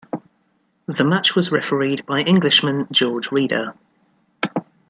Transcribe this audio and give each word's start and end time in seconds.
The 0.87 1.03
match 1.05 1.35
was 1.35 1.51
refereed 1.51 2.07
by 2.07 2.21
Englishman 2.21 2.87
George 2.91 3.31
Reader. 3.31 3.75